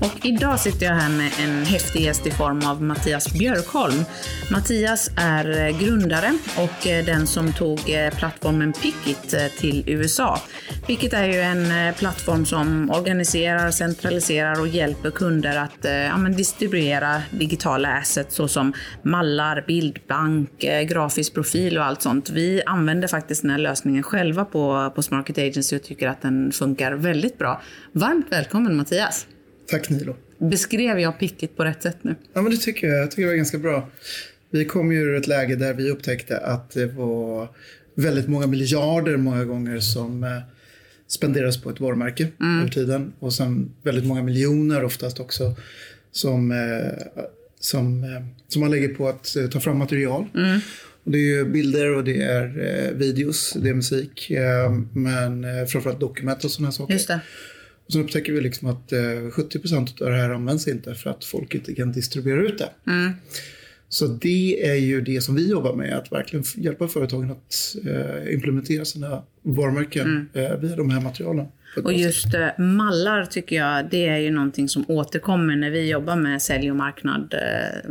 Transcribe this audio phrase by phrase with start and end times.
[0.00, 4.04] Och idag sitter jag här med en häftig gäst i form av Mattias Björkholm.
[4.50, 10.40] Mattias är eh, grundare och eh, den som tog eh, plattformen Pickit till USA.
[10.86, 17.88] Pickit är ju en plattform som organiserar, centraliserar och hjälper kunder att ja, distribuera digitala
[17.88, 18.72] assets såsom
[19.02, 20.50] mallar, bildbank,
[20.88, 22.30] grafisk profil och allt sånt.
[22.30, 26.52] Vi använder faktiskt den här lösningen själva på, på Smarket Agency och tycker att den
[26.52, 27.62] funkar väldigt bra.
[27.92, 29.26] Varmt välkommen Mattias!
[29.70, 30.16] Tack Nilo.
[30.38, 32.14] Beskrev jag picket på rätt sätt nu?
[32.32, 32.98] Ja, men det tycker jag.
[32.98, 33.88] Jag tycker det var ganska bra.
[34.50, 37.48] Vi kom ju ur ett läge där vi upptäckte att det var
[37.94, 40.38] väldigt många miljarder många gånger som eh,
[41.06, 42.60] spenderas på ett varumärke mm.
[42.60, 43.12] över tiden.
[43.18, 45.56] Och sen väldigt många miljoner oftast också
[46.12, 47.22] som, eh,
[47.60, 50.26] som, eh, som man lägger på att ta fram material.
[50.34, 50.60] Mm.
[51.04, 54.30] Och det är bilder och det är videos, det är musik,
[54.92, 56.94] men framförallt dokument och sådana saker.
[56.94, 57.20] Just det.
[57.90, 61.10] Och så upptäcker vi liksom att eh, 70 procent av det här används inte för
[61.10, 62.70] att folk inte kan distribuera ut det.
[62.86, 63.12] Mm.
[63.88, 68.34] Så det är ju det som vi jobbar med, att verkligen hjälpa företagen att eh,
[68.34, 70.52] implementera sina varumärken mm.
[70.52, 71.46] eh, via de här materialen.
[71.84, 76.16] Och just eh, mallar tycker jag, det är ju någonting som återkommer när vi jobbar
[76.16, 77.34] med sälj och marknad.
[77.34, 77.90] Eh,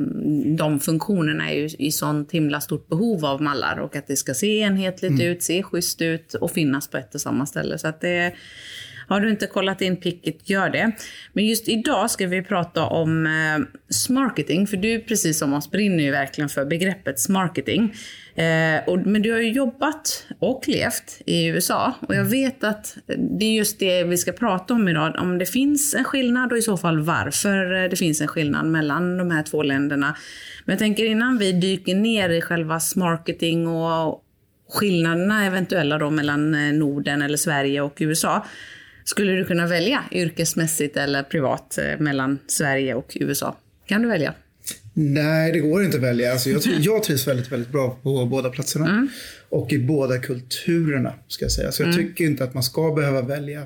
[0.58, 4.34] de funktionerna är ju i sånt himla stort behov av mallar och att det ska
[4.34, 5.28] se enhetligt mm.
[5.28, 7.78] ut, se schysst ut och finnas på ett och samma ställe.
[7.78, 8.34] Så att det
[9.10, 10.92] har du inte kollat in Pickit, gör det.
[11.34, 16.04] Men just idag ska vi prata om eh, smarketing, för du precis som oss brinner
[16.04, 17.94] ju verkligen för begreppet smarketing.
[18.36, 22.98] Eh, och, men du har ju jobbat och levt i USA och jag vet att
[23.40, 25.16] det är just det vi ska prata om idag.
[25.20, 29.18] Om det finns en skillnad och i så fall varför det finns en skillnad mellan
[29.18, 30.16] de här två länderna.
[30.66, 34.24] Men jag tänker innan vi dyker ner i själva smarketing och
[34.70, 38.46] skillnaderna eventuella då mellan eh, Norden eller Sverige och USA
[39.10, 43.56] skulle du kunna välja yrkesmässigt eller privat eh, mellan Sverige och USA?
[43.86, 44.34] Kan du välja?
[44.94, 46.32] Nej, det går inte att välja.
[46.32, 48.90] Alltså jag, jag trivs väldigt, väldigt bra på båda platserna.
[48.90, 49.10] Mm.
[49.50, 51.72] Och i båda kulturerna, ska jag säga.
[51.72, 52.08] Så jag mm.
[52.08, 53.60] tycker inte att man ska behöva välja.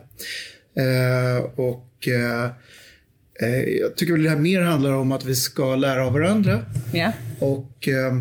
[0.76, 2.44] Eh, och eh,
[3.42, 6.60] eh jag tycker väl det här mer handlar om att vi ska lära av varandra.
[6.94, 7.14] Yeah.
[7.40, 8.14] Och eh,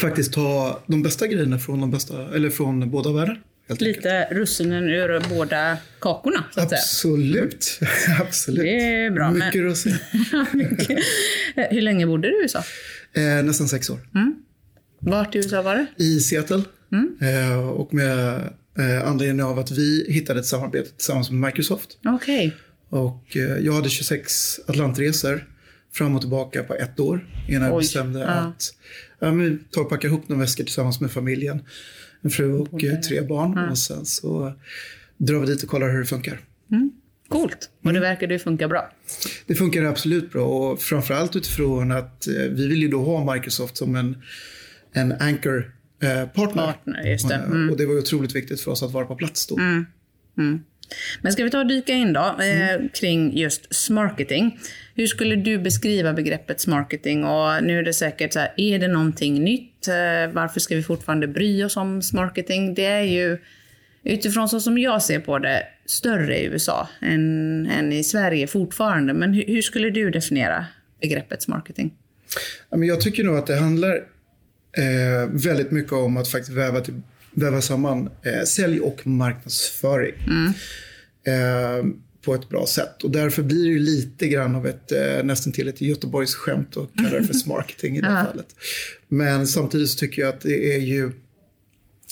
[0.00, 3.40] faktiskt ta de bästa grejerna från, de bästa, eller från båda världar.
[3.80, 6.44] Lite russinen ur båda kakorna.
[6.54, 7.62] Så att Absolut.
[7.62, 7.90] Säga.
[8.20, 8.62] Absolut.
[8.62, 9.30] Det är bra.
[9.30, 9.64] Mycket men...
[9.64, 9.96] russin.
[11.70, 12.64] Hur länge bodde du i USA?
[13.12, 13.98] Eh, nästan sex år.
[14.14, 14.34] Mm.
[15.00, 16.04] Vart i USA var det?
[16.04, 16.62] I Seattle.
[16.92, 17.16] Mm.
[17.20, 18.34] Eh, och med
[18.78, 21.98] eh, anledning av att vi hittade ett samarbete tillsammans med Microsoft.
[22.16, 22.50] Okay.
[22.88, 25.48] Och eh, jag hade 26 Atlantresor
[25.92, 28.26] fram och tillbaka på ett år innan jag bestämde ja.
[28.26, 28.74] att
[29.18, 31.62] ja, men, ta och packa ihop några väskor tillsammans med familjen
[32.22, 33.02] en fru och mm.
[33.02, 33.58] tre barn.
[33.58, 33.70] Mm.
[33.70, 34.52] Och sen så
[35.16, 36.40] drar vi dit och kollar hur det funkar.
[36.70, 36.90] Mm.
[37.28, 37.70] Coolt.
[37.82, 38.02] Och det mm.
[38.02, 38.92] verkar det funka bra.
[39.46, 43.76] Det funkar absolut bra och framförallt utifrån att eh, vi vill ju då ha Microsoft
[43.76, 44.16] som en,
[44.92, 46.66] en anchor eh, partner.
[46.66, 47.34] partner det.
[47.34, 47.70] Mm.
[47.70, 49.58] Och det var otroligt viktigt för oss att vara på plats då.
[49.58, 50.64] Mm.
[50.92, 51.20] Mm.
[51.22, 54.58] Men ska vi ta och dyka in då eh, kring just smarketing.
[54.94, 57.24] Hur skulle du beskriva begreppet smarketing?
[57.24, 59.88] Och nu är det säkert så här, är det någonting nytt?
[59.88, 62.74] Eh, varför ska vi fortfarande bry oss om smarketing?
[62.74, 63.38] Det är ju
[64.04, 69.12] utifrån så som jag ser på det större i USA än, än i Sverige fortfarande.
[69.14, 70.66] Men hur, hur skulle du definiera
[71.00, 71.94] begreppet smarketing?
[72.70, 73.94] Jag tycker nog att det handlar
[74.76, 77.02] eh, väldigt mycket om att faktiskt väva, till,
[77.32, 80.14] väva samman eh, sälj och marknadsföring.
[80.26, 80.52] Mm.
[81.24, 81.84] Eh,
[82.22, 83.02] på ett bra sätt.
[83.04, 86.90] Och därför blir det lite grann av ett eh, nästan till ett Göteborgs skämt att
[86.96, 88.56] kalla det för smarketing i det här fallet.
[89.08, 91.04] Men samtidigt så tycker jag att det är ju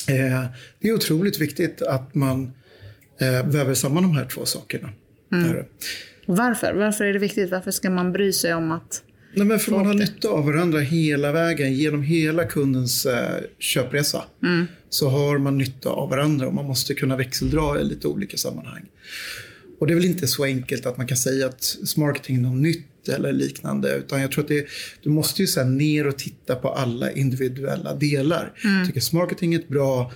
[0.08, 0.44] eh,
[0.80, 2.52] det är otroligt viktigt att man
[3.20, 4.88] eh, väver samman de här två sakerna.
[5.32, 5.64] Mm.
[6.26, 6.74] Varför?
[6.74, 7.50] Varför är det viktigt?
[7.50, 9.02] Varför ska man bry sig om att
[9.34, 14.24] Nej, men för man har nytta av varandra hela vägen genom hela kundens eh, köpresa.
[14.42, 14.66] Mm.
[14.88, 18.82] Så har man nytta av varandra och man måste kunna växeldra i lite olika sammanhang.
[19.80, 22.62] Och det är väl inte så enkelt att man kan säga att smarketing är något
[22.62, 23.94] nytt eller liknande.
[23.96, 24.66] Utan jag tror att det,
[25.02, 28.52] du måste ju så ner och titta på alla individuella delar.
[28.64, 28.78] Mm.
[28.78, 30.12] Jag tycker smarketing är ett bra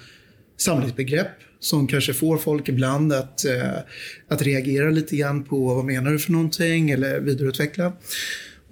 [0.56, 1.28] samlingsbegrepp
[1.60, 3.78] som kanske får folk ibland att, eh,
[4.28, 7.92] att reagera lite grann på vad menar du för någonting eller vidareutveckla.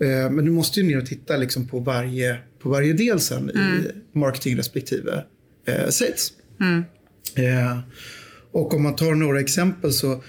[0.02, 3.50] Eh, men du måste ju ner och titta liksom på, varje, på varje del sen
[3.50, 3.80] mm.
[3.80, 5.24] i marketing respektive
[5.66, 6.32] eh, sales.
[6.60, 6.84] Mm.
[7.34, 7.78] Eh,
[8.52, 10.22] och om man tar några exempel så,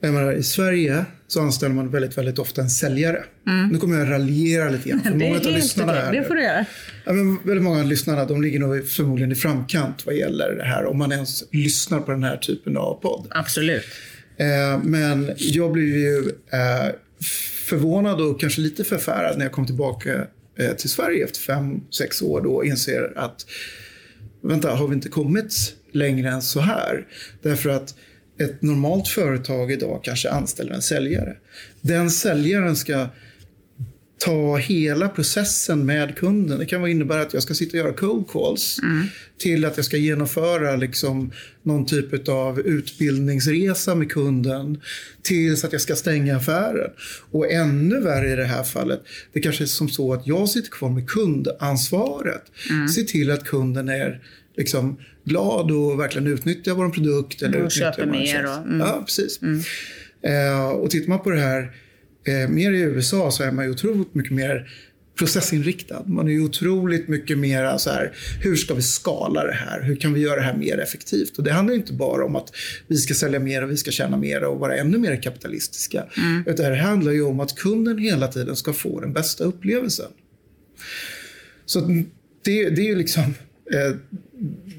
[0.00, 3.24] menar, i Sverige så anställer man väldigt, väldigt ofta en säljare.
[3.46, 3.68] Mm.
[3.68, 5.00] Nu kommer jag raljera lite grann.
[5.00, 6.64] För Det många är helt lyssnarna okej, här det får du göra.
[7.04, 10.64] Ja, men väldigt många av lyssnarna de ligger nog förmodligen i framkant vad gäller det
[10.64, 10.86] här.
[10.86, 13.26] Om man ens lyssnar på den här typen av podd.
[13.30, 13.84] Absolut.
[14.36, 16.18] Eh, men jag blev ju
[16.52, 16.94] eh,
[17.64, 20.26] förvånad och kanske lite förfärad när jag kom tillbaka
[20.58, 23.46] eh, till Sverige efter fem, sex år då och inser att
[24.40, 27.06] vänta, har vi inte kommit längre än så här?
[27.42, 27.94] Därför att
[28.38, 31.36] ett normalt företag idag kanske anställer en säljare.
[31.80, 33.06] Den säljaren ska
[34.24, 36.58] ta hela processen med kunden.
[36.58, 38.76] Det kan innebära att jag ska sitta och göra cold calls
[39.38, 41.32] till att jag ska genomföra liksom
[41.62, 44.80] någon typ av utbildningsresa med kunden
[45.22, 46.90] tills att jag ska stänga affären.
[47.30, 49.00] Och ännu värre i det här fallet,
[49.32, 52.42] det kanske är som så att jag sitter kvar med kundansvaret.
[52.94, 54.20] Se till att kunden är
[54.56, 57.42] liksom glad och verkligen utnyttjar vår produkt.
[57.42, 58.78] Eller Och utnyttjar köper mer och- mm.
[58.80, 59.40] Ja, precis.
[60.22, 61.70] Eh, och tittar man på det här
[62.26, 64.68] eh, mer i USA så är man ju otroligt mycket mer
[65.18, 66.02] processinriktad.
[66.06, 68.12] Man är ju otroligt mycket mer så här,
[68.42, 69.82] hur ska vi skala det här?
[69.82, 71.38] Hur kan vi göra det här mer effektivt?
[71.38, 72.52] Och det handlar ju inte bara om att
[72.86, 76.04] vi ska sälja mer och vi ska tjäna mer och vara ännu mer kapitalistiska.
[76.46, 80.10] Utan det handlar ju om att kunden hela tiden ska få den bästa upplevelsen.
[81.66, 81.80] Så
[82.44, 83.22] det, det är ju liksom
[83.72, 83.96] eh,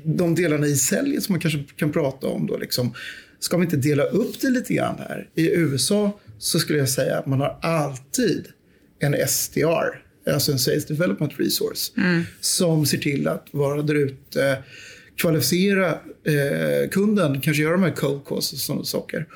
[0.04, 2.48] de delarna i säljet som man kanske kan prata om.
[2.48, 2.94] Då, liksom.
[3.40, 5.30] Ska vi inte dela upp det lite grann här?
[5.36, 8.48] I USA så skulle jag säga att man har alltid
[9.00, 10.02] en SDR,
[10.34, 11.92] alltså en Sales Development Resource,
[12.42, 14.64] som ser till att vara där ute,
[15.18, 15.90] kvalificera
[16.24, 19.28] eh, kunden, kanske göra de här cold calls och sådana saker.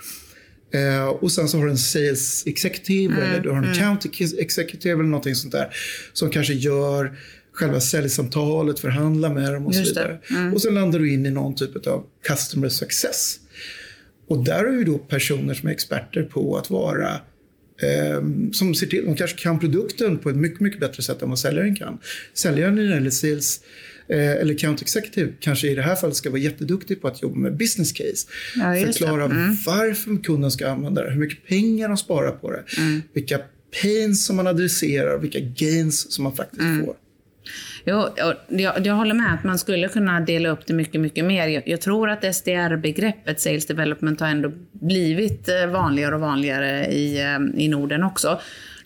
[0.73, 4.05] Eh, och sen så har du en sales executive Mm, eller du har en account
[4.39, 5.75] executive eller någonting sånt där.
[6.13, 7.17] Som kanske gör
[7.51, 10.01] själva säljsamtalet, förhandlar med dem och så det.
[10.01, 10.19] Mm.
[10.29, 10.53] vidare.
[10.53, 13.39] Och sen landar du in i någon typ av customer success.
[14.29, 17.21] Och där är ju då personer som är experter på att vara
[17.81, 21.29] ehm, som ser till, de kanske kan produkten på ett mycket, mycket bättre sätt än
[21.29, 21.97] vad säljaren kan.
[22.33, 23.59] Säljaren eller sales
[24.09, 27.35] eh, eller account executive kanske i det här fallet ska vara jätteduktig på att jobba
[27.37, 28.27] med business case.
[28.55, 28.85] Ja, det.
[28.85, 29.55] Förklara Mm.
[29.65, 33.01] varför kunden ska använda det, hur mycket pengar de sparar på det, Mm.
[33.13, 33.39] vilka
[33.81, 36.85] pains som man adresserar och vilka gains som man faktiskt Mm.
[36.85, 36.95] får.
[37.85, 38.07] Jo,
[38.47, 41.47] jag, jag håller med att man skulle kunna dela upp det mycket, mycket mer.
[41.47, 47.21] Jag, jag tror att SDR-begreppet, Sales Development, har ändå blivit eh, vanligare och vanligare i,
[47.21, 48.39] eh, i Norden också.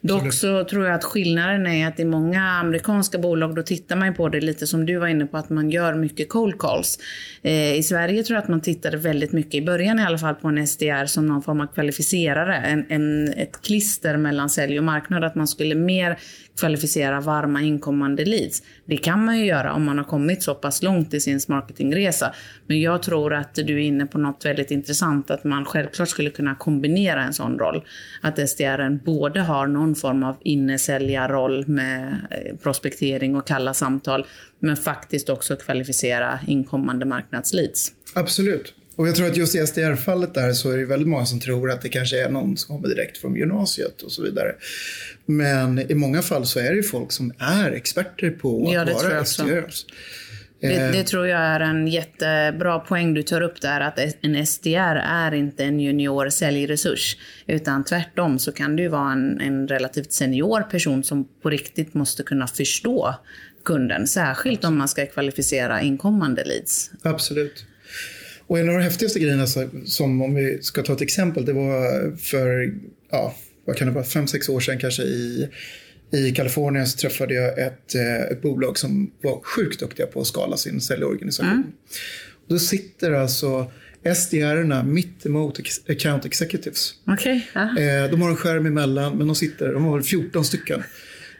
[0.03, 4.13] Dock så tror jag att skillnaden är att i många amerikanska bolag, då tittar man
[4.13, 6.99] på det lite som du var inne på, att man gör mycket cold calls.
[7.41, 10.35] Eh, I Sverige tror jag att man tittade väldigt mycket, i början i alla fall,
[10.35, 12.55] på en SDR som någon form av kvalificerare.
[12.55, 16.19] En, en, ett klister mellan sälj och marknad, att man skulle mer
[16.59, 18.63] kvalificera varma inkommande leads.
[18.85, 22.33] Det kan man ju göra om man har kommit så pass långt i sin marketingresa.
[22.67, 26.29] Men jag tror att du är inne på något väldigt intressant, att man självklart skulle
[26.29, 27.83] kunna kombinera en sån roll.
[28.21, 34.25] Att SDRn både har någon form av innesäljarroll med eh, prospektering och kalla samtal,
[34.59, 37.91] men faktiskt också kvalificera inkommande marknadsleads.
[38.15, 38.73] Absolut.
[38.95, 41.71] Och jag tror att just i SDR-fallet där så är det väldigt många som tror
[41.71, 44.55] att det kanske är någon som kommer direkt från gymnasiet och så vidare.
[45.25, 48.93] Men i många fall så är det folk som är experter på Ja, att det
[48.93, 49.43] vara också.
[49.43, 49.85] SDRs.
[50.61, 50.91] Det, Eh.
[50.91, 55.33] det tror jag är en jättebra poäng du tar upp där, att en SDR är
[55.33, 57.17] inte en junior säljresurs.
[57.47, 61.93] Utan tvärtom så kan det ju vara en, en relativt senior person som på riktigt
[61.93, 63.15] måste kunna förstå
[63.65, 64.07] kunden.
[64.07, 66.91] Särskilt om man ska kvalificera inkommande leads.
[67.03, 67.65] Absolut.
[68.53, 69.47] Och en av de häftigaste grejerna,
[69.85, 72.73] som om vi ska ta ett exempel, det var för,
[73.11, 75.49] ja, vad kan det vara, fem, sex år sedan kanske i,
[76.11, 80.27] i Kalifornien så träffade jag ett, eh, ett bolag som var sjukt duktiga på att
[80.27, 81.63] skala sin säljorganisation.
[82.47, 83.71] Då sitter alltså
[84.15, 86.93] SDR-erna mitt emot ex- account executives.
[87.53, 87.61] Ja.
[87.61, 90.83] Eh, de har en skärm emellan, men de sitter, de har väl 14 stycken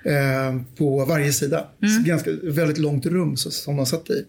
[0.05, 1.67] eh, på varje sida.
[1.97, 4.25] Så Ganska väldigt långt rum så, som de satt i.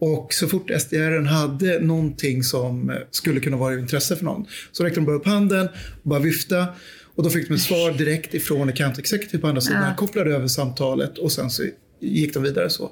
[0.00, 4.84] Och så fort SDR hade någonting som skulle kunna vara av intresse för någon så
[4.84, 5.68] räckte de bara upp handen
[6.02, 6.66] och bara vifta.
[7.14, 9.82] Och då fick de ett svar direkt ifrån account executive på andra sidan.
[9.82, 9.94] Ja.
[9.96, 11.62] Kopplade över samtalet och sen så
[12.00, 12.90] gick de vidare så.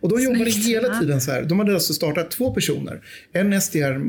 [0.00, 1.42] Och de jobbade hela tiden så här.
[1.42, 3.00] De hade alltså startat två personer.
[3.32, 4.00] En SDR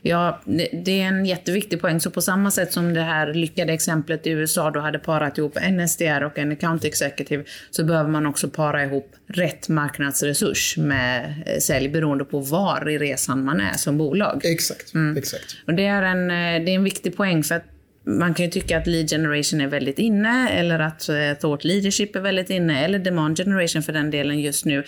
[0.02, 0.40] Ja,
[0.72, 2.00] det är en jätteviktig poäng.
[2.00, 5.56] Så på samma sätt som det här lyckade exemplet i USA då hade parat ihop
[5.56, 11.34] en SDR och en account executive så behöver man också para ihop rätt marknadsresurs med
[11.46, 14.40] eh, sälj beroende på var i resan man är som bolag.
[14.44, 14.94] Exakt.
[14.94, 15.16] Mm.
[15.16, 15.56] exakt.
[15.66, 17.64] Och det, är en, eh, det är en viktig poäng för att
[18.04, 22.16] man kan ju tycka att lead generation är väldigt inne eller att eh, thought leadership
[22.16, 24.84] är väldigt inne eller demand generation för den delen just nu.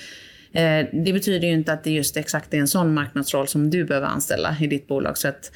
[0.55, 3.85] Eh, det betyder ju inte att det just exakt är en sån marknadsroll som du
[3.85, 5.19] behöver anställa i ditt bolag.
[5.19, 5.51] Så att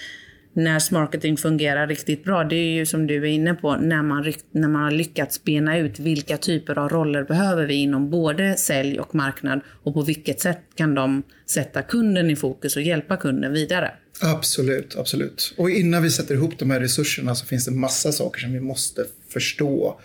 [0.52, 4.32] när marketing fungerar riktigt bra, det är ju som du är inne på, när man,
[4.52, 9.00] när man har lyckats bena ut vilka typer av roller behöver vi inom både sälj
[9.00, 13.52] och marknad och på vilket sätt kan de sätta kunden i fokus och hjälpa kunden
[13.52, 13.92] vidare.
[14.20, 15.54] Absolut, absolut.
[15.56, 18.60] Och innan vi sätter ihop de här resurserna så finns det massa saker som vi
[18.60, 20.00] måste förstå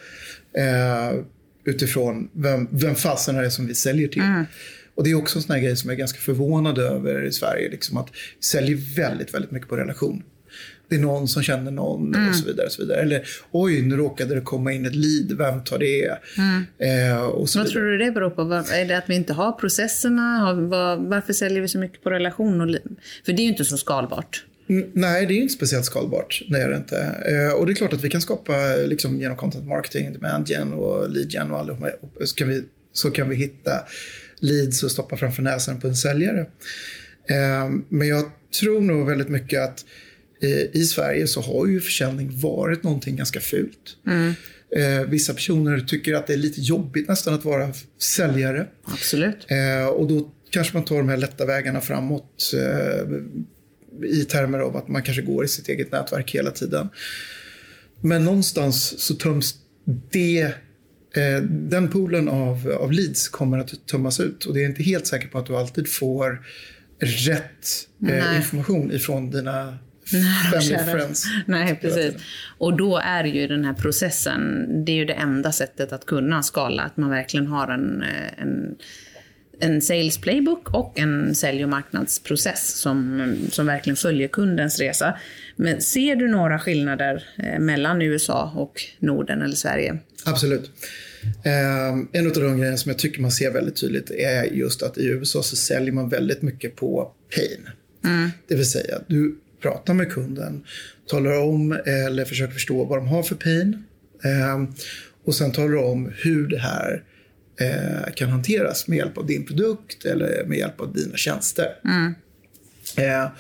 [0.58, 1.20] eh,
[1.66, 4.22] utifrån vem, vem fasen är det som vi säljer till.
[4.22, 4.46] Mm.
[4.96, 7.32] Och det är också en sån här grej som jag är ganska förvånad över i
[7.32, 7.70] Sverige.
[7.70, 10.24] Liksom att vi säljer väldigt, väldigt mycket på relation.
[10.90, 12.30] Det är någon som känner någon mm.
[12.30, 12.66] och så vidare.
[12.66, 13.02] Och så vidare.
[13.02, 16.18] Eller oj, nu råkade det komma in ett lead, vem tar det?
[16.38, 16.66] Mm.
[16.78, 17.82] Eh, och så Vad vidare.
[17.82, 18.42] tror du det beror på?
[18.74, 20.54] Är det att vi inte har processerna?
[20.98, 22.62] varför säljer vi så mycket på relation?
[22.62, 22.76] Och,
[23.26, 24.46] för det är ju inte så skalbart.
[24.94, 26.42] Nej, det är inte speciellt skalbart.
[26.50, 26.98] Det är det inte.
[27.26, 28.54] Eh, och det är klart att vi kan skapa
[28.86, 31.72] liksom, genom content marketing, demand gen och lead gen och allt
[32.26, 33.72] så kan vi, så kan vi hitta
[34.44, 36.40] leads och stoppa framför näsan på en säljare.
[37.30, 38.26] Eh, men jag
[38.62, 39.86] tror nog väldigt mycket att
[40.74, 43.98] i Sverige så har ju försäljning varit någonting ganska fult.
[44.08, 44.34] Mm.
[44.76, 48.68] Eh, vissa personer tycker att det är lite jobbigt nästan att vara säljare.
[48.84, 49.48] Absolut.
[49.48, 53.08] Eh, och då kanske man tar de här lätta vägarna framåt eh,
[54.10, 56.90] i termer av att man kanske går i sitt eget nätverk hela tiden.
[58.02, 59.56] Men någonstans så töms
[60.12, 60.52] det Eh,
[61.50, 65.32] den poolen av, av leads kommer att tömmas ut och det är inte helt säkert
[65.32, 66.42] på att du alltid får
[67.00, 69.78] rätt eh, information ifrån dina
[70.52, 71.26] family friends.
[71.46, 72.16] Nej, precis.
[72.58, 76.44] Och då är ju den här processen, det är ju det enda sättet att kunna
[76.44, 78.76] skala, att man verkligen har en, eh, en
[79.64, 85.18] en sales playbook och en sälj och marknadsprocess som, som verkligen följer kundens resa.
[85.56, 89.98] Men ser du några skillnader eh, mellan USA och Norden eller Sverige?
[90.26, 90.72] Absolut.
[91.44, 94.98] Eh, en av de grejerna som jag tycker man ser väldigt tydligt är just att
[94.98, 97.70] i USA så säljer man väldigt mycket på pain.
[98.06, 98.30] Mm.
[98.48, 100.64] Det vill säga, du pratar med kunden,
[101.08, 103.84] talar om eller försöker förstå vad de har för pain.
[104.24, 104.64] Eh,
[105.26, 107.04] och sen talar du om hur det här
[107.60, 111.68] eh, kan hanteras med hjälp av din produkt eller med hjälp av dina tjänster.
[111.86, 112.16] Mm.
[112.98, 113.32] Eh,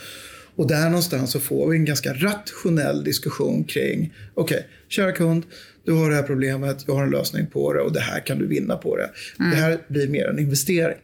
[0.55, 5.43] och där någonstans så får vi en ganska rationell diskussion kring, okej, okay, kära kund,
[5.85, 8.39] du har det här problemet, jag har en lösning på det och det här kan
[8.39, 9.09] du vinna på det.
[9.39, 9.51] Mm.
[9.51, 10.97] Det här blir mer en investering.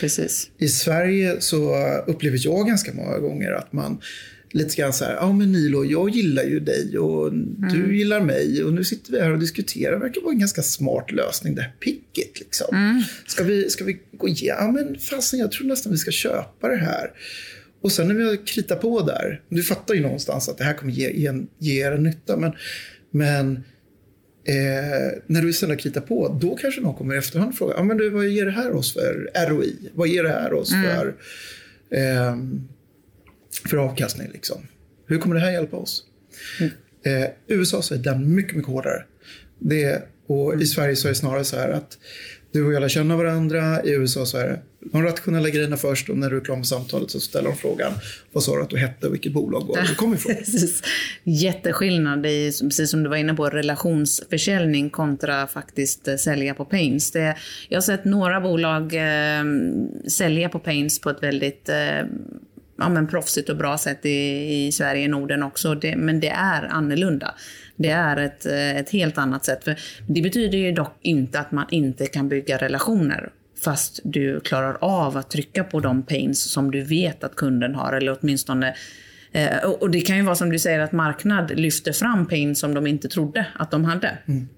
[0.00, 0.50] Precis.
[0.58, 4.00] I Sverige så upplever jag ganska många gånger att man
[4.52, 7.68] lite grann så här, ja men Nilo, jag gillar ju dig och mm.
[7.72, 9.92] du gillar mig och nu sitter vi här och diskuterar.
[9.92, 12.76] Det verkar vara en ganska smart lösning det här picket liksom.
[12.76, 13.02] Mm.
[13.26, 16.68] Ska, vi, ska vi gå igenom, ja men fasen jag tror nästan vi ska köpa
[16.68, 17.10] det här.
[17.82, 20.74] Och sen när vi har kritat på där, du fattar ju någonstans att det här
[20.74, 22.52] kommer ge, ge, ge er en nytta, men,
[23.10, 23.56] men
[24.44, 27.82] eh, när du istället kritar på, då kanske någon kommer i efterhand och frågar, ja
[27.82, 29.90] men du, vad ger det här oss för ROI?
[29.94, 30.84] Vad ger det här oss mm.
[30.84, 31.14] för
[31.90, 32.36] eh,
[33.68, 34.28] för avkastning.
[34.32, 34.66] Liksom.
[35.06, 36.04] Hur kommer det här hjälpa oss?
[36.60, 36.72] Mm.
[37.02, 39.04] Eh, USA så är den mycket, mycket hårdare.
[39.58, 41.98] Det, och I Sverige så är det snarare så här att
[42.52, 43.82] Du och jag lär känna varandra.
[43.82, 44.60] I USA så är det
[44.92, 47.92] de rationella grejerna först och när du är klar med samtalet så ställer de frågan
[48.32, 50.34] vad sa du att du hette och vilket bolag var du kom ifrån?
[51.24, 57.10] Jätteskillnad i, precis som du var inne på, relationsförsäljning kontra faktiskt eh, sälja på Pains.
[57.10, 57.36] Det,
[57.68, 59.44] jag har sett några bolag eh,
[60.08, 62.06] sälja på Pains på ett väldigt eh,
[62.80, 65.74] ja, men proffsigt och bra sätt i, i Sverige, Norden också.
[65.74, 67.34] Det, men det är annorlunda.
[67.76, 69.64] Det är ett, eh, ett helt annat sätt.
[69.64, 73.30] För det betyder ju dock inte att man inte kan bygga relationer
[73.64, 77.92] fast du klarar av att trycka på de pains som du vet att kunden har,
[77.92, 78.74] eller åtminstone
[79.32, 82.74] eh, och det kan ju vara som du säger att marknad lyfter fram pains som
[82.74, 84.18] de inte trodde att de hade.
[84.26, 84.48] Mm.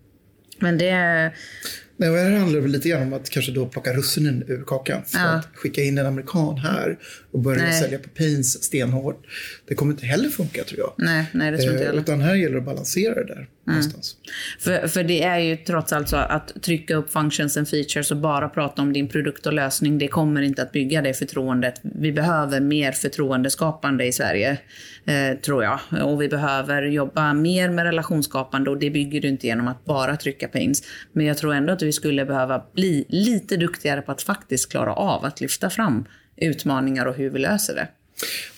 [0.58, 1.32] Men det,
[1.96, 4.64] Nej, och här handlar det väl lite grann om att kanske då plocka russinen ur
[4.66, 5.02] kakan.
[5.06, 5.24] För ja.
[5.24, 6.98] att skicka in en amerikan här
[7.32, 7.80] och börja nej.
[7.80, 9.26] sälja på Pains stenhårt.
[9.68, 10.92] Det kommer inte heller funka tror jag.
[10.98, 13.48] Nej, nej det tror inte jag eh, Utan här gäller det att balansera det där.
[13.68, 13.82] Mm.
[14.60, 18.16] För, för det är ju trots allt så att trycka upp functions and features och
[18.16, 21.80] bara prata om din produkt och lösning, det kommer inte att bygga det förtroendet.
[21.82, 24.58] Vi behöver mer förtroendeskapande i Sverige,
[25.04, 25.78] eh, tror jag.
[26.04, 30.16] Och vi behöver jobba mer med relationsskapande och det bygger du inte genom att bara
[30.16, 30.82] trycka pains.
[31.12, 34.94] Men jag tror ändå att vi skulle behöva bli lite duktigare på att faktiskt klara
[34.94, 36.04] av att lyfta fram
[36.36, 37.88] utmaningar och hur vi löser det.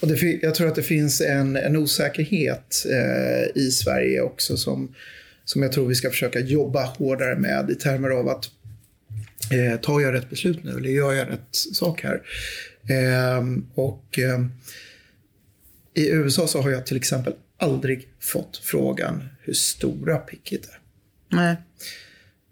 [0.00, 4.94] Och det, jag tror att det finns en, en osäkerhet eh, i Sverige också som,
[5.44, 8.50] som jag tror vi ska försöka jobba hårdare med i termer av att
[9.52, 12.22] eh, tar jag rätt beslut nu eller gör jag rätt sak här?
[12.88, 14.46] Eh, och eh,
[15.94, 20.78] i USA så har jag till exempel aldrig fått frågan hur stora Pickit är.
[21.36, 21.56] Nej.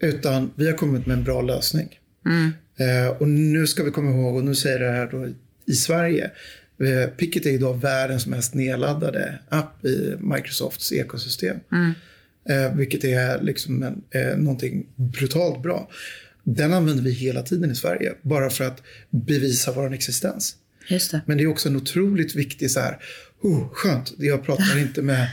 [0.02, 1.88] Utan vi har kommit med en bra lösning.
[2.26, 2.52] Mm.
[2.76, 5.28] Eh, och nu ska vi komma ihåg, och nu säger jag det här då
[5.66, 6.30] i Sverige,
[6.82, 11.56] Eh, Picket är idag världens mest nedladdade app i Microsofts ekosystem.
[11.72, 11.92] Mm.
[12.48, 15.90] Eh, vilket är liksom en, eh, någonting brutalt bra.
[16.42, 20.56] Den använder vi hela tiden i Sverige, bara för att bevisa vår existens.
[20.88, 21.20] Det.
[21.26, 22.98] Men det är också en otroligt viktig så här,
[23.40, 25.28] oh, skönt, jag pratar inte med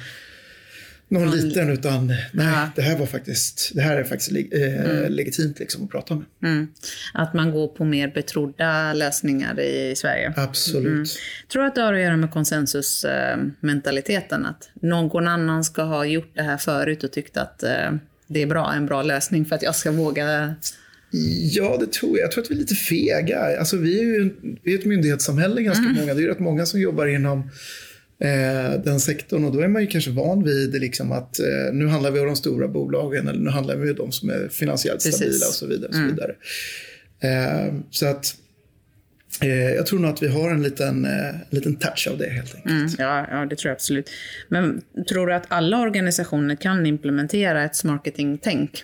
[1.09, 1.39] någon mm.
[1.39, 2.69] liten, utan nej, ja.
[2.75, 4.37] det här var faktiskt, det här är faktiskt eh,
[4.85, 5.11] mm.
[5.11, 6.25] legitimt liksom att prata med.
[6.43, 6.67] Mm.
[7.13, 10.33] Att man går på mer betrodda lösningar i Sverige.
[10.37, 10.87] Absolut.
[10.87, 11.05] Mm.
[11.51, 14.45] Tror att det har att göra med konsensusmentaliteten?
[14.45, 17.91] Att någon annan ska ha gjort det här förut och tyckt att eh,
[18.27, 20.55] det är bra, en bra lösning för att jag ska våga
[21.51, 22.25] Ja, det tror jag.
[22.25, 23.59] Jag tror att vi är lite fega.
[23.59, 25.95] Alltså, vi är ju vi är ett myndighetssamhälle ganska mm.
[25.95, 26.13] många.
[26.13, 27.49] Det är rätt många som jobbar inom
[28.19, 29.43] eh, den sektorn.
[29.43, 32.25] Och då är man ju kanske van vid liksom att eh, nu handlar vi om
[32.25, 35.15] de stora bolagen eller nu handlar vi om de som är finansiellt Precis.
[35.15, 35.87] stabila och så vidare.
[35.87, 36.15] Och så, mm.
[36.15, 36.35] vidare.
[37.19, 38.35] Eh, så att
[39.41, 42.55] eh, jag tror nog att vi har en liten, eh, liten touch av det helt
[42.55, 42.75] enkelt.
[42.75, 44.09] Mm, ja, ja, det tror jag absolut.
[44.47, 48.83] Men tror du att alla organisationer kan implementera ett marketing-tänk?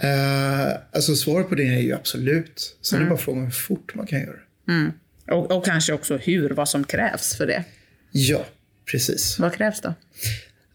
[0.00, 2.76] Eh, alltså svaret på det är ju absolut.
[2.82, 3.06] Sen mm.
[3.06, 4.72] är det bara frågan hur fort man kan göra det.
[4.72, 4.92] Mm.
[5.30, 7.64] Och, och, kanske också hur, vad som krävs för det.
[8.10, 8.46] Ja,
[8.90, 9.38] precis.
[9.38, 9.94] Vad krävs då?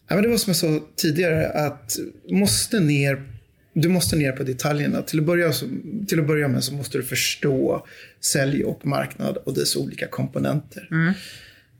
[0.08, 1.96] Ja, men det var som jag sa tidigare, att
[2.30, 3.22] måste ner,
[3.72, 5.02] du måste ner på detaljerna.
[5.02, 5.52] Till att, börja,
[6.08, 7.86] till att börja med så måste du förstå
[8.20, 10.88] sälj och marknad och dess olika komponenter.
[10.90, 11.14] Mm.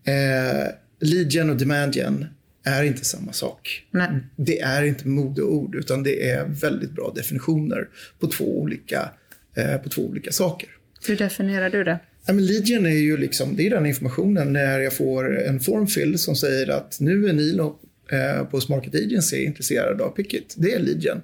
[0.05, 0.67] Eh,
[1.01, 2.27] lead och demand gen
[2.64, 3.87] är inte samma sak.
[3.90, 4.09] Nej.
[4.37, 7.88] Det är inte modeord, utan det är väldigt bra definitioner
[8.19, 9.11] på två olika,
[9.57, 10.69] eh, på två olika saker.
[11.07, 11.99] Hur definierar du det?
[12.26, 16.37] Men Legion är ju liksom, det är den informationen när jag får en formfill som
[16.37, 17.78] säger att nu är Nilo
[18.12, 20.54] eh, på Market Agency intresserad av Pickit.
[20.58, 21.22] Det är Legion.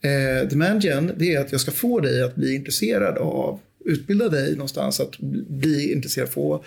[0.00, 4.52] Eh, Demandgen, det är att jag ska få dig att bli intresserad av, utbilda dig
[4.52, 6.64] någonstans att bli intresserad, få,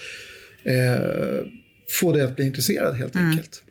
[0.64, 1.46] eh,
[1.90, 3.30] få dig att bli intresserad helt mm.
[3.30, 3.64] enkelt.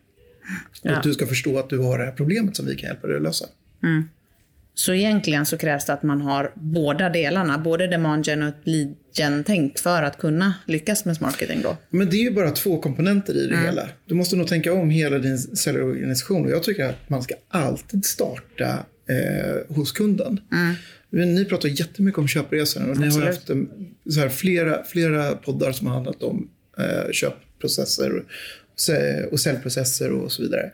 [0.82, 0.96] Ja.
[0.96, 3.16] Och du ska förstå att du har det här problemet som vi kan hjälpa dig
[3.16, 3.46] att lösa.
[3.82, 4.02] Mm.
[4.74, 8.94] Så egentligen så krävs det att man har båda delarna, både demand gen och lead
[9.14, 11.76] gen tänkt för att kunna lyckas med marketing då?
[11.90, 13.66] Men det är ju bara två komponenter i det mm.
[13.66, 13.88] hela.
[14.06, 18.04] Du måste nog tänka om hela din säljorganisation och jag tycker att man ska alltid
[18.04, 20.40] starta eh, hos kunden.
[20.52, 21.34] Mm.
[21.34, 23.50] Ni pratar jättemycket om köpresor och ni har haft
[24.10, 28.24] så här, flera, flera poddar som har handlat om eh, köpprocesser
[29.30, 30.70] och säljprocesser och så vidare.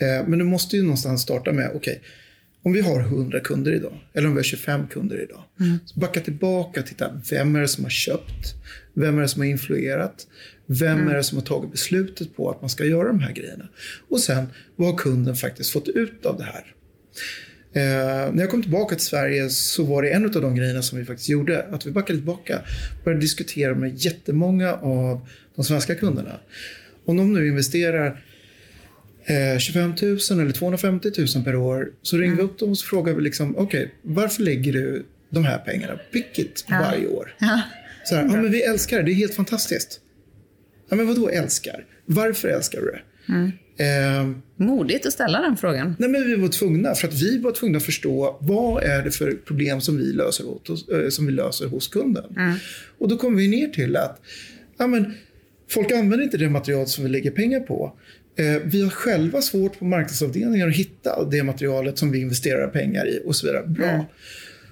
[0.00, 1.98] Eh, men du måste ju någonstans starta med, okej, okay,
[2.68, 5.44] om vi har 100 kunder idag, eller om vi har 25 kunder idag.
[5.60, 5.78] Mm.
[5.84, 8.54] Så backa tillbaka och titta, vem är det som har köpt?
[8.94, 10.26] Vem är det som har influerat?
[10.66, 11.08] Vem mm.
[11.08, 13.68] är det som har tagit beslutet på att man ska göra de här grejerna?
[14.08, 16.74] Och sen, vad har kunden faktiskt fått ut av det här?
[17.72, 20.98] Eh, när jag kom tillbaka till Sverige så var det en av de grejerna som
[20.98, 21.62] vi faktiskt gjorde.
[21.62, 22.58] Att vi backade tillbaka
[22.98, 26.40] och började diskutera med jättemånga av de svenska kunderna.
[27.04, 28.24] Om de nu investerar
[29.28, 31.88] eh, 25 000 eller 250 000 per år.
[32.02, 35.58] Så ringer vi upp dem och vi liksom, okej, okay, varför lägger du de här
[35.58, 36.78] pengarna på Pickit ja.
[36.78, 37.34] varje år?
[37.38, 37.62] Ja.
[38.04, 40.00] Så här, ja, men vi älskar det, det är helt fantastiskt.
[40.88, 41.84] Ja, men vadå älskar?
[42.06, 43.00] Varför älskar du det?
[43.32, 43.52] Mm.
[43.78, 45.96] Eh, Modigt att ställa den frågan.
[45.98, 49.10] Nej, men vi var tvungna, för att vi var tvungna att förstå vad är det
[49.10, 52.24] för problem som vi löser, åt, äh, som vi löser hos kunden.
[52.36, 52.56] Mm.
[52.98, 54.20] Och då kom vi ner till att
[54.78, 55.14] ja, men,
[55.70, 57.92] folk använder inte det material som vi lägger pengar på.
[58.38, 63.08] Eh, vi har själva svårt på marknadsavdelningen att hitta det materialet som vi investerar pengar
[63.08, 63.66] i och så vidare.
[63.66, 63.88] Bra.
[63.88, 64.04] Mm.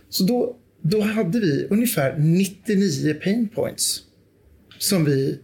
[0.08, 4.00] Så då, då hade vi ungefär 99 pain points
[4.78, 5.38] som vi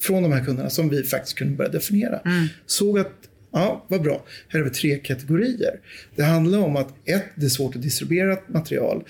[0.00, 2.18] från de här kunderna som vi faktiskt kunde börja definiera.
[2.18, 2.46] Mm.
[2.66, 3.12] Såg att,
[3.52, 4.24] ja, vad bra.
[4.48, 5.80] Här har vi tre kategorier.
[6.16, 9.04] Det handlar om att ett, det är svårt att distribuera material.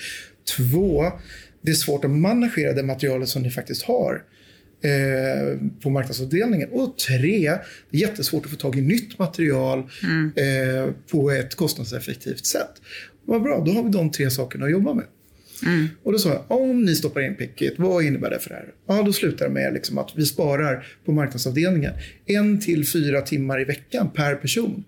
[0.56, 1.12] Två,
[1.62, 4.22] det är svårt att managera det materialet som ni faktiskt har
[4.82, 6.68] eh, på marknadsavdelningen.
[6.72, 7.58] Och tre,
[7.90, 10.32] det är jättesvårt att få tag i nytt material mm.
[10.36, 12.72] eh, på ett kostnadseffektivt sätt.
[13.24, 15.04] Vad bra, då har vi de tre sakerna att jobba med.
[15.66, 15.88] Mm.
[16.02, 18.72] Och då sa jag, om ni stoppar in Pickit, vad innebär det för er?
[18.86, 21.92] Ja, då slutar det med liksom att vi sparar på marknadsavdelningen
[22.26, 24.84] en till fyra timmar i veckan per person.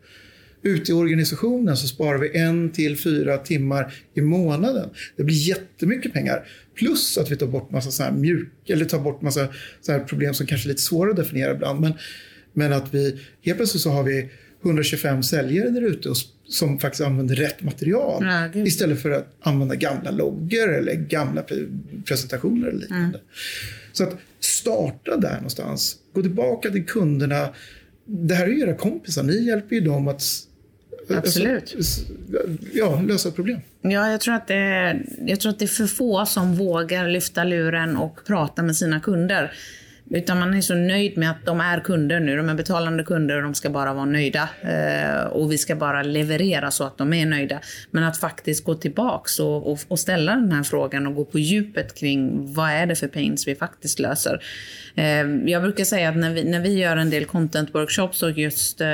[0.63, 4.89] Ute i organisationen så sparar vi en till fyra timmar i månaden.
[5.17, 6.47] Det blir jättemycket pengar.
[6.75, 9.49] Plus att vi tar bort massa så här mjuk, eller tar bort massa
[9.81, 11.81] så här problem som kanske är lite svåra att definiera ibland.
[11.81, 11.93] Men,
[12.53, 14.29] men att vi helt plötsligt så har vi
[14.65, 16.13] 125 säljare där ute
[16.49, 18.25] som faktiskt använder rätt material.
[18.55, 21.45] Ja, istället för att använda gamla loggor eller gamla
[22.05, 23.19] presentationer eller liknande.
[23.19, 23.21] Mm.
[23.93, 25.97] Så att starta där någonstans.
[26.13, 27.49] Gå tillbaka till kunderna.
[28.05, 29.23] Det här är ju era kompisar.
[29.23, 30.23] Ni hjälper ju dem att
[31.09, 31.77] Absolut.
[32.73, 33.61] Ja, lösa problem.
[33.83, 37.09] Ja, jag tror, att det är, jag tror att det är för få som vågar
[37.09, 39.53] lyfta luren och prata med sina kunder.
[40.13, 42.37] Utan man är så nöjd med att de är kunder nu.
[42.37, 44.49] De är betalande kunder och de ska bara vara nöjda.
[44.63, 47.61] Eh, och vi ska bara leverera så att de är nöjda.
[47.91, 51.39] Men att faktiskt gå tillbaks och, och, och, ställa den här frågan och gå på
[51.39, 54.43] djupet kring vad är det för pains vi faktiskt löser.
[54.95, 55.05] Eh,
[55.47, 58.81] jag brukar säga att när vi, när vi gör en del content workshops och just
[58.81, 58.89] eh,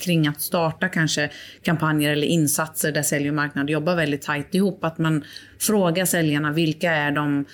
[0.00, 1.30] kring att starta kanske
[1.62, 4.84] kampanjer eller insatser där sälj och marknad jobbar väldigt tajt ihop.
[4.84, 5.24] Att man
[5.58, 7.44] frågar säljarna vilka är de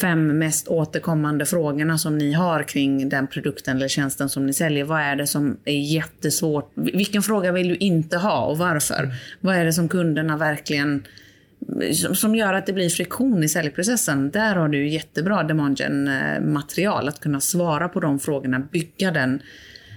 [0.00, 4.84] fem mest återkommande frågorna som ni har kring den produkten eller tjänsten som ni säljer.
[4.84, 6.72] Vad är det som är jättesvårt?
[6.74, 9.02] Vilken fråga vill du inte ha och varför?
[9.02, 9.10] Mm.
[9.40, 11.04] Vad är det som kunderna verkligen
[12.14, 14.30] som gör att det blir friktion i säljprocessen.
[14.30, 19.42] Där har du jättebra Demongen-material att kunna svara på de frågorna, bygga den,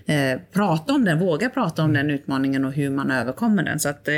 [0.05, 3.79] eh, prata om den, våga prata om den utmaningen och hur man överkommer den.
[3.79, 4.13] Så att eh,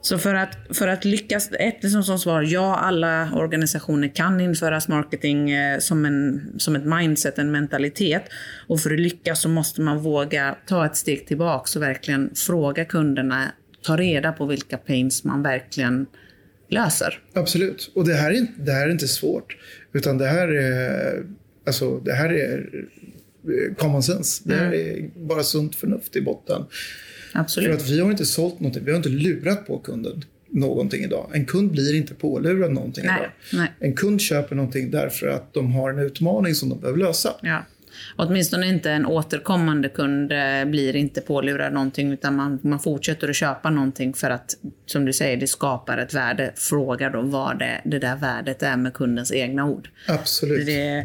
[0.00, 4.88] så för att, för att lyckas, ett liksom som svar, ja alla organisationer kan införas
[4.88, 8.22] marketing eh, som, en, som ett mindset, en mentalitet.
[8.66, 12.84] Och för att lyckas så måste man våga ta ett steg tillbaka och verkligen fråga
[12.84, 16.06] kunderna, ta reda på vilka pains man verkligen
[16.68, 17.22] löser.
[17.34, 19.56] Absolut, och det här är, det här är inte svårt.
[19.92, 21.24] Utan det här är,
[21.66, 22.70] alltså, det här är
[23.44, 24.42] eh, common sense.
[24.44, 24.80] Det här mm.
[24.80, 26.64] är bara sunt förnuft i botten.
[27.32, 27.68] Absolut.
[27.68, 31.30] För att vi har inte sålt någonting, vi har inte lurat på kunden någonting idag.
[31.34, 33.30] En kund blir inte pålurad någonting nej, idag.
[33.52, 33.72] Nej.
[33.80, 37.34] En kund köper någonting därför att de har en utmaning som de behöver lösa.
[37.42, 37.62] Ja.
[38.16, 43.36] Åtminstone inte en återkommande kund eh, blir inte pålurad någonting utan man, man fortsätter att
[43.36, 46.52] köpa någonting för att, som du säger, det skapar ett värde.
[46.56, 49.88] Fråga då vad det, det där värdet är med kundens egna ord.
[50.08, 50.66] Absolut.
[50.66, 51.04] Det,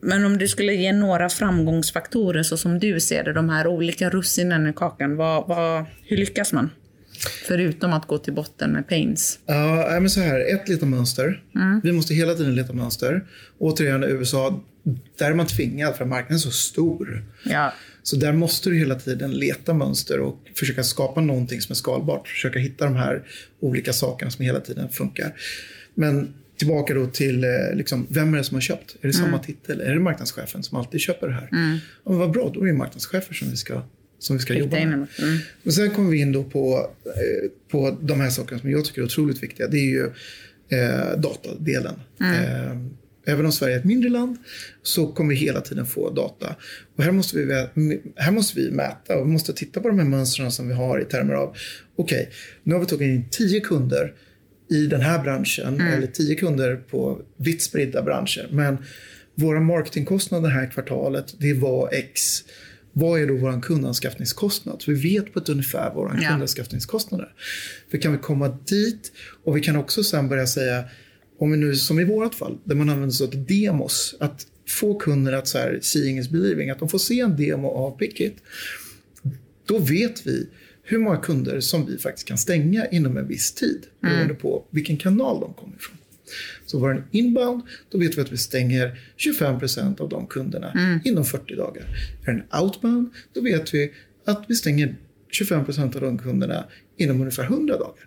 [0.00, 4.10] men om du skulle ge några framgångsfaktorer så som du ser det, de här olika
[4.10, 6.70] russinen i kakan, vad, vad, hur lyckas man?
[7.46, 9.38] Förutom att gå till botten med pains.
[9.46, 11.42] Ja, men så här, ett leta mönster.
[11.54, 11.80] Mm.
[11.84, 13.24] Vi måste hela tiden leta mönster.
[13.58, 14.60] Återigen, USA,
[15.18, 17.24] där är man tvingad för marknaden är så stor.
[17.44, 17.72] Ja.
[18.02, 22.28] Så där måste du hela tiden leta mönster och försöka skapa någonting som är skalbart.
[22.28, 23.22] Försöka hitta de här
[23.60, 25.32] olika sakerna som hela tiden funkar.
[25.94, 28.96] Men tillbaka då till eh, liksom, vem är det som har köpt?
[29.00, 29.26] Är det mm.
[29.26, 29.80] samma titel?
[29.80, 31.48] Är det marknadschefen som alltid köper det här?
[31.52, 31.78] Mm.
[32.04, 33.82] Ja, vad bra, då är det marknadschefer som vi ska,
[34.18, 34.86] som vi ska jobba med.
[34.94, 35.06] Mm.
[35.64, 39.00] Och sen kommer vi in då på, eh, på de här sakerna som jag tycker
[39.00, 39.68] är otroligt viktiga.
[39.68, 40.10] Det är ju
[40.68, 41.94] eh, datadelen.
[42.20, 42.34] Mm.
[42.34, 44.36] Eh, även om Sverige är ett mindre land
[44.82, 46.56] så kommer vi hela tiden få data.
[46.96, 50.06] Och här måste vi, här måste vi mäta och vi måste titta på de här
[50.06, 51.56] mönstren som vi har i termer av
[51.96, 54.14] okej, okay, nu har vi tagit in tio kunder
[54.70, 55.92] i den här branschen mm.
[55.92, 58.48] eller tio kunder på vitt spridda branscher.
[58.50, 58.78] Men
[59.34, 62.20] våra marketingkostnader det här kvartalet, det var X.
[62.92, 64.82] Vad är då vår kundanskaffningskostnad?
[64.82, 66.28] Så vi vet på ett ungefär våra ja.
[66.28, 67.32] kundanskaffningskostnader.
[67.90, 69.12] För kan vi komma dit
[69.44, 70.84] och vi kan också sen börja säga,
[71.38, 74.94] om vi nu som i vårt fall, där man använder sig av demos, att få
[74.94, 78.36] kunder att så här, seeing is believing, att de får se en demo av Pickit
[79.66, 80.48] Då vet vi
[80.90, 83.86] hur många kunder som vi faktiskt kan stänga inom en viss tid.
[84.00, 85.96] Beroende på vilken kanal de kommer ifrån.
[86.66, 91.00] Så var det en inbound, då vet vi att vi stänger 25% av de kunderna
[91.04, 91.82] inom 40 dagar.
[92.24, 93.92] Är det en outbound, då vet vi
[94.24, 94.96] att vi stänger
[95.40, 96.64] 25% av de kunderna
[96.96, 98.04] inom ungefär 100 dagar.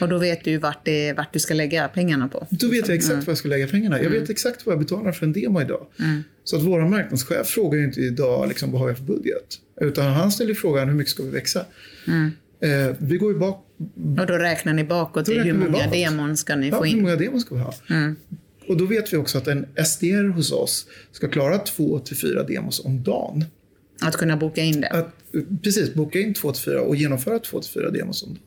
[0.00, 2.46] Och då vet du vart, det, vart du ska lägga pengarna på.
[2.50, 4.02] Då vet jag exakt var jag ska lägga pengarna.
[4.02, 5.86] Jag vet exakt vad jag betalar för en demo idag.
[6.44, 9.58] Så att vår marknadschef frågar ju inte idag liksom, vad har jag för budget.
[9.80, 11.66] Utan han ställer frågan hur mycket ska vi växa.
[12.60, 13.66] Eh, vi går ju bak.
[14.20, 17.02] Och då räknar ni bakåt till hur många demon ska ni Ja, få hur in.
[17.02, 17.74] många demon ska vi ha?
[18.68, 22.42] Och då vet vi också att en SDR hos oss ska klara två till fyra
[22.42, 23.44] demos om dagen.
[24.00, 24.88] Att kunna boka in det.
[24.88, 25.14] Att,
[25.62, 28.42] precis, boka in två till fyra och genomföra två till fyra demos om dagen.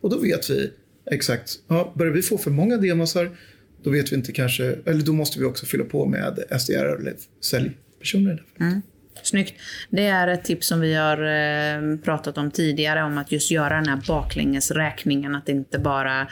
[0.00, 0.70] Och då vet vi
[1.10, 3.30] exakt, ja, börjar vi få för många demosar,
[3.82, 7.14] då vet vi inte kanske, eller då måste vi också fylla på med SDR eller
[7.40, 8.42] säljpersoner.
[8.60, 8.82] Mm.
[9.22, 9.54] Snyggt.
[9.90, 13.74] Det är ett tips som vi har eh, pratat om tidigare, om att just göra
[13.74, 15.34] den här baklängesräkningen.
[15.34, 16.28] Att inte bara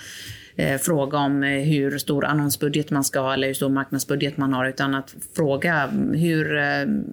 [0.59, 4.53] eh, fråga om eh, hur stor annonsbudget man ska ha eller hur stor marknadsbudget man
[4.53, 6.63] har, utan att fråga hur, eh,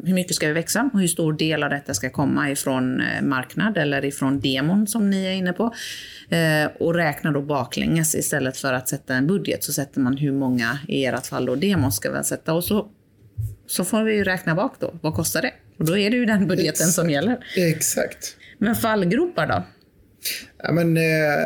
[0.03, 3.21] hur mycket ska vi växa och hur stor del av detta ska komma ifrån eh,
[3.21, 5.73] marknad eller ifrån demon som ni är inne på.
[6.29, 10.31] Eh, och räkna då baklänges istället för att sätta en budget så sätter man hur
[10.31, 12.87] många i ert fall då demon ska vi sätta och så
[13.67, 14.93] så får vi ju räkna bak då.
[15.01, 15.51] Vad kostar det?
[15.79, 17.37] Och då är det ju den budgeten som gäller.
[17.57, 18.37] Exakt.
[18.57, 19.63] Men fallgropar då?
[20.63, 21.45] Ja, men, eh,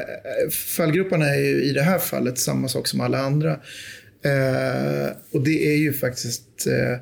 [0.78, 3.52] fallgroparna är ju i det här fallet samma sak som alla andra.
[4.26, 7.00] Eh, och det är ju faktiskt eh,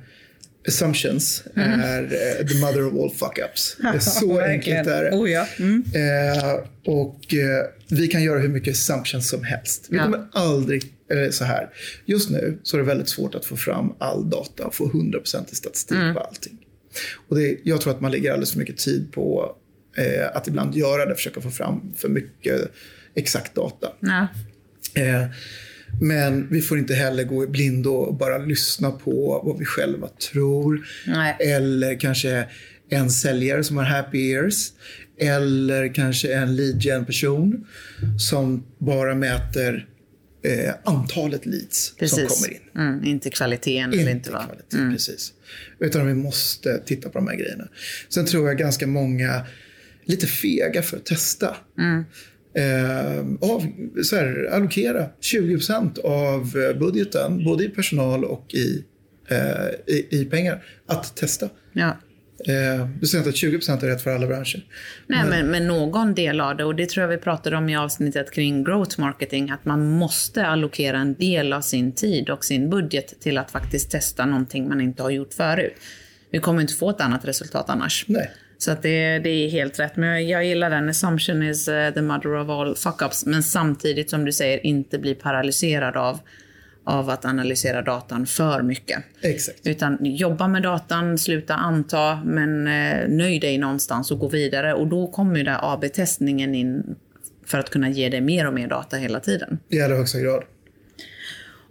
[0.68, 4.00] assumptions är eh, the mother of all fuck-ups.
[4.20, 5.12] Så enkelt är det.
[5.12, 5.48] Oh, ja.
[5.60, 5.84] mm.
[5.96, 6.54] Eh,
[6.86, 9.88] och eh, vi kan göra hur mycket assumptions som helst.
[9.90, 10.04] Vi Ja.
[10.04, 10.84] kommer aldrig,
[11.32, 11.70] så här.
[12.06, 15.52] Just nu så är det väldigt svårt att få fram all data och få 100%
[15.52, 16.58] i statistik på allting.
[17.28, 19.56] Och det, jag tror att man lägger alldeles för mycket tid på
[19.98, 22.72] eh, att ibland göra det, försöka få fram för mycket
[23.16, 23.88] exakt data.
[24.00, 24.28] Ja.
[25.02, 25.26] Eh,
[26.02, 30.08] men vi får inte heller gå i blindo och bara lyssna på vad vi själva
[30.32, 30.88] tror.
[31.08, 31.36] Nej.
[31.40, 32.48] Eller kanske
[32.90, 34.72] en säljare som har happy ears.
[35.20, 37.68] Eller kanske en lead gen person
[38.20, 39.88] som bara mäter
[40.44, 42.28] eh, antalet leads som Precis.
[42.36, 42.62] kommer in.
[42.76, 43.90] Mm, inte kvaliteten.
[43.94, 44.46] eller Inte inte vad.
[44.46, 45.34] kvalitet, precis.
[45.80, 47.68] Utan vi måste titta på de här grejerna.
[48.10, 49.46] Sen tror jag ganska många
[50.08, 51.56] lite fega för att testa.
[52.58, 53.66] Eh, av,
[54.04, 58.86] så här, allokera 20% av eh, budgeten, både i personal och i,
[59.30, 61.50] eh, i, i pengar, att testa.
[61.74, 61.98] Ja.
[62.48, 64.66] Eh, du säger inte att 20% är rätt för alla branscher.
[65.08, 67.78] Nej, men, men någon del av det, och det tror jag vi pratade om i
[67.78, 72.70] avsnittet kring growth marketing, att man måste allokera en del av sin tid och sin
[72.70, 75.74] budget till att faktiskt testa någonting man inte har gjort förut.
[76.32, 78.06] Vi kommer inte få ett annat resultat annars.
[78.08, 78.32] Nej.
[78.58, 79.96] Så att det, det är helt rätt.
[79.96, 80.90] Men jag gillar den.
[80.90, 83.24] Assumption is eh, the mother of all fuck-ups.
[83.26, 86.20] Men samtidigt, som du säger, inte bli paralyserad av,
[86.84, 89.04] av att analysera datan för mycket.
[89.22, 89.68] Exakt.
[89.68, 94.74] Utan jobba med datan, sluta anta, men eh, nöj dig någonstans och gå vidare.
[94.74, 96.96] Och då kommer ju där AB-testningen in
[97.46, 99.60] för att kunna ge dig mer och mer data hela tiden.
[99.70, 100.44] I allra högsta grad.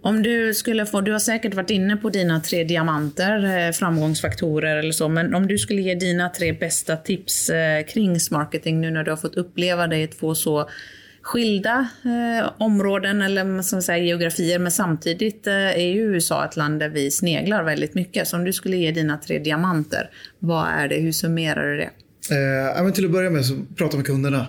[0.07, 4.75] Om du skulle få, du har säkert varit inne på dina tre diamanter, eh, framgångsfaktorer
[4.75, 8.91] eller så, men om du skulle ge dina tre bästa tips eh, kring marketing nu
[8.91, 10.69] när du har fått uppleva det i två så
[11.21, 16.79] skilda eh, områden eller som säga, geografier, men samtidigt eh, är ju USA ett land
[16.79, 18.27] där vi sneglar väldigt mycket.
[18.27, 20.95] Så om du skulle ge dina tre diamanter, vad är det?
[20.95, 21.89] Hur summerar du det?
[22.31, 24.47] Eh, men till att börja med så prata med kunderna.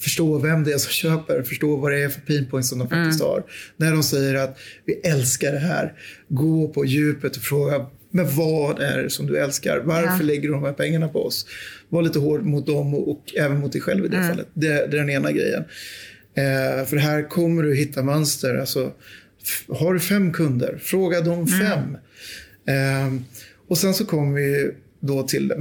[0.00, 3.22] Förstå vem det är som köper, förstå vad det är för pinpoints som de faktiskt
[3.22, 3.42] har.
[3.76, 5.92] När de säger att vi älskar det här,
[6.28, 9.80] gå på djupet och fråga men vad är det som du älskar?
[9.84, 10.22] Varför Ja.
[10.22, 11.46] lägger du de här pengarna på oss?
[11.88, 14.46] Var lite hård mot dem och, och även mot dig själv i det fallet.
[14.54, 15.64] Det, det är den ena grejen.
[16.34, 18.54] Eh, för här kommer du hitta mönster.
[18.58, 18.92] Alltså,
[19.68, 21.96] har du fem kunder, fråga dem fem.
[22.68, 23.20] Eh,
[23.68, 25.52] och sen så kommer vi då till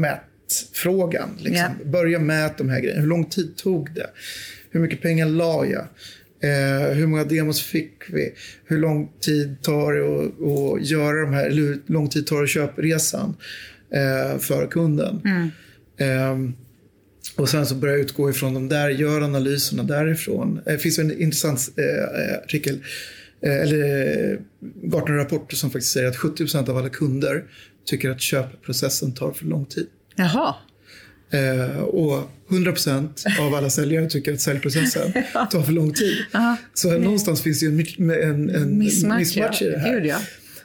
[0.48, 1.30] mätfrågan.
[1.40, 1.92] Liksom.
[1.92, 3.02] Börja mäta de här grejerna.
[3.02, 4.10] Hur lång tid tog det?
[4.70, 5.88] Hur mycket pengar la jag?
[6.44, 8.34] Eh, hur många demos fick vi?
[8.66, 12.44] Hur lång tid tar det att, göra de här, eller hur lång tid tar det
[12.44, 13.36] att köpa resan
[13.94, 15.22] eh, för kunden?
[15.98, 16.54] Ehm,
[17.36, 20.58] och sen så börjar jag utgå ifrån de där, gör analyserna därifrån.
[20.66, 22.80] Eh, Det finns en intressant eh, artikel,
[23.42, 24.40] eh, eller eh,
[24.84, 27.44] Gartner-rapport som faktiskt säger att 70% av alla kunder
[27.86, 29.88] tycker att köpprocessen tar för lång tid.
[30.18, 30.56] Jaha.
[31.32, 35.14] Eh, och 100% av alla säljare tycker att säljprocessen
[35.52, 36.16] tar för lång tid.
[36.74, 39.94] Så någonstans finns det ju en, en, en Mismatch, mismatch i det här.
[39.94, 40.18] Gud, ja.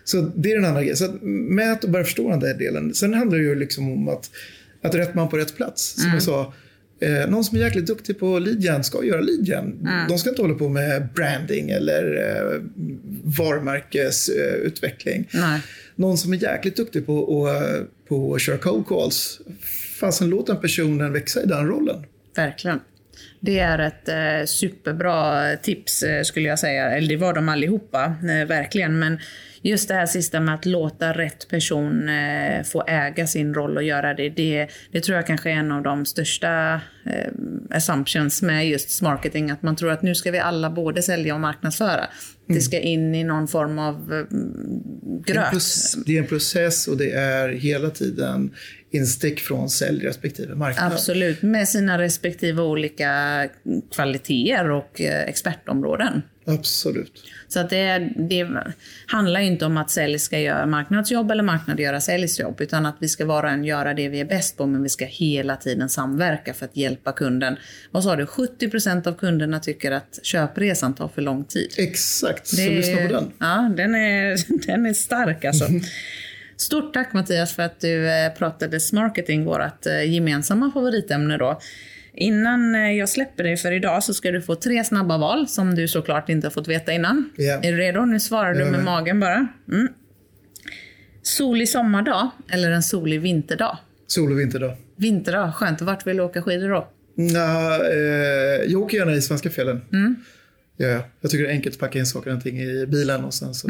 [0.04, 0.96] Så det är den andra grejen.
[0.96, 2.94] Så att mät och börja förstå den där delen.
[2.94, 4.30] Sen handlar det ju liksom om att
[4.84, 5.88] Att rätt man på rätt plats.
[5.94, 6.14] Som Mm.
[6.14, 6.54] jag sa,
[7.02, 9.64] eh, någon som är jäkligt duktig på lead gen ska göra lead gen.
[9.80, 10.08] Mm.
[10.08, 12.60] De ska inte hålla på med branding eller eh,
[13.38, 15.28] varumärkesutveckling.
[15.32, 15.60] Nej.
[15.96, 19.40] Någon som är jäkligt duktig på, att- på att köra cold calls.
[20.00, 22.04] Fasen, låt den personen växa i den rollen.
[22.36, 22.80] Verkligen.
[23.44, 26.90] Det är ett eh, superbra eh, tips eh, skulle jag säga.
[26.90, 28.98] Eller det var de allihopa, eh, verkligen.
[28.98, 29.18] Men
[29.62, 33.82] just det här sista med att låta rätt person eh, få äga sin roll och
[33.82, 34.68] göra det, det.
[34.92, 37.32] Det tror jag kanske är en av de största eh,
[37.70, 39.50] assumptions med just marketing.
[39.50, 42.06] Att man tror att nu ska vi alla både sälja och marknadsföra.
[42.46, 45.50] Det ska in i någon form av eh, Det är, en gröt.
[45.50, 48.54] process, det är en process och det är hela tiden
[48.90, 50.92] instick från sälj respektive marknad.
[50.92, 53.48] Absolut, med sina respektive olika
[53.94, 56.22] kvaliteter och eh, expertområden.
[56.44, 57.12] Absolut.
[57.48, 58.48] Så att det, det
[59.06, 63.08] handlar inte om att sälj ska göra marknadsjobb eller marknad göra säljsjobb, utan att vi
[63.08, 66.54] ska vara en göra det vi är bäst på, men vi ska hela tiden samverka
[66.54, 67.56] för att hjälpa kunden.
[67.90, 71.74] Vad sa du, 70% av kunderna tycker att köpresan tar för lång tid.
[71.78, 73.32] Exakt, så Det- lyssna på den.
[73.38, 75.66] Ja, den är, den är stark alltså.
[76.56, 81.60] Stort tack Mattias för att du eh, pratade marketing, vårt eh, gemensamma favoritämne då.
[82.14, 85.74] Innan eh, jag släpper dig för idag så ska du få tre snabba val som
[85.74, 87.30] du såklart inte har fått veta innan.
[87.36, 87.60] Ja.
[87.62, 88.04] Är du redo?
[88.04, 89.48] Nu svarar du med magen bara.
[89.72, 89.88] Mm.
[91.22, 93.78] Solig sommardag eller en solig vinterdag?
[94.06, 94.76] Sol och vinterdag.
[94.96, 95.80] Vinterdag, skönt.
[95.80, 96.88] Vart vill du åka skidor då?
[97.14, 99.80] Nja, eh, jag åker gärna i svenska fjällen.
[99.92, 100.16] Mm.
[100.76, 101.00] Ja, ja.
[101.20, 103.54] jag tycker det är enkelt att packa in saker och ting i bilen och sen
[103.54, 103.68] så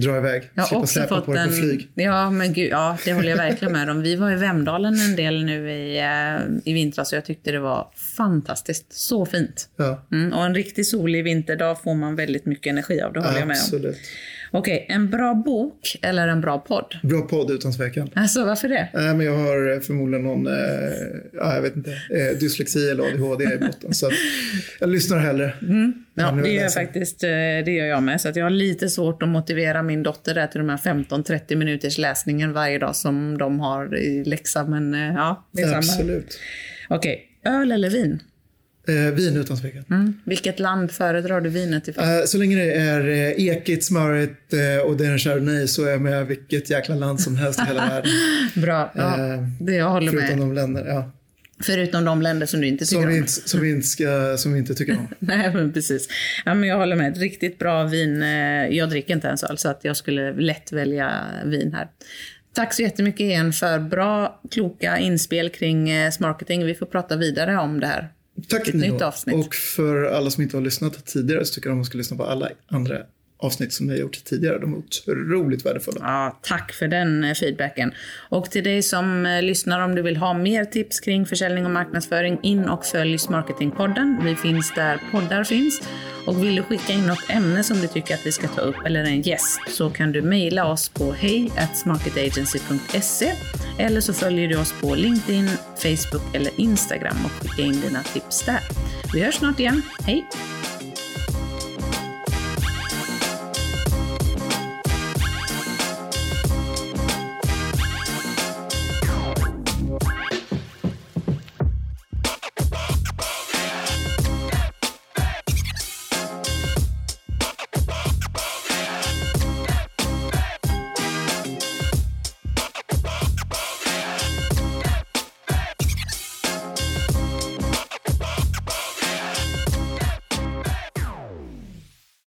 [0.00, 0.50] dra iväg.
[0.54, 1.48] Jag har Slippa också släpa fått på en...
[1.48, 1.88] på flyg.
[1.94, 4.02] Ja, men gud, ja, det håller jag verkligen med om.
[4.02, 7.58] Vi var i Vemdalen en del nu i, eh, i vintras och jag tyckte det
[7.60, 8.92] var fantastiskt.
[8.92, 9.68] Så fint.
[9.76, 13.38] Ja, Mm, och en riktigt solig vinterdag får man väldigt mycket energi av, det håller
[13.38, 13.94] jag med om.
[14.56, 16.96] Okej, en bra bok eller en bra podd?
[17.02, 18.10] Bra podd utan tvekan.
[18.14, 18.88] Alltså, varför det?
[18.94, 20.54] Nej, men jag har eh, förmodligen någon, eh,
[21.32, 23.94] ja, jag vet inte, eh, dyslexi eller ADHD i botten.
[23.94, 24.10] så
[24.80, 25.52] jag lyssnar hellre.
[26.14, 26.80] Ja, nu det gör, läser.
[26.80, 28.20] faktiskt, det gör jag med.
[28.20, 31.98] Så jag har lite svårt att motivera min dotter där till de här 15-30 minuters
[31.98, 34.64] läsningen varje dag som de har i läxa.
[34.64, 35.78] Men ja, det är samma.
[35.78, 36.38] Absolut.
[36.88, 38.20] Okej, öl eller vin?
[38.88, 39.84] Eh, vin utan tvekan.
[39.90, 40.20] Mm.
[40.24, 42.04] Vilket land föredrar du vinet ifrån?
[42.04, 45.84] Eh, så länge det är eh, ekigt, smörigt eh, och det är en chardonnay så
[45.84, 48.10] är jag med vilket jäkla land som helst i hela världen.
[48.54, 50.38] Bra, ja, eh, det jag håller Förutom med.
[50.48, 51.12] de länder ja,
[51.62, 53.18] Förutom de länder som du inte tycker som, vi om.
[53.18, 55.08] inte, som, vi inte ska, som vi inte tycker om.
[55.18, 56.08] Nej, men precis.
[56.44, 57.12] Ja, men jag håller med.
[57.12, 58.22] Ett riktigt bra vin.
[58.22, 58.28] eh,
[58.76, 61.88] Jag dricker inte ens öl, så att jag skulle lätt välja vin här.
[62.54, 66.66] Tack så jättemycket igen för bra, kloka inspel kring eh, marketing.
[66.66, 68.08] Vi får prata vidare om det här.
[68.48, 68.68] Tack
[69.02, 69.36] avsnitt.
[69.46, 72.16] Och för alla som inte har lyssnat tidigare så tycker jag att man ska lyssna
[72.16, 72.98] på alla andra
[73.38, 74.58] avsnitt som ni har gjort tidigare.
[74.58, 76.00] De är otroligt värdefulla.
[76.02, 77.92] Ja, tack för den eh, feedbacken.
[78.28, 81.70] Och till dig som eh, lyssnar, om du vill ha mer tips kring försäljning och
[81.70, 84.20] marknadsföring, in och följ Marketingpodden.
[84.24, 85.80] Vi finns där poddar finns.
[86.26, 88.76] Och vill du skicka in något ämne som du tycker att vi ska ta upp
[88.86, 91.52] eller en gäst så kan du mejla oss på hej
[93.78, 98.42] eller så följer du oss på LinkedIn, Facebook eller Instagram och skicka in dina tips
[98.42, 98.60] där.
[99.12, 99.82] Vi hörs snart igen.
[100.06, 100.26] Hej!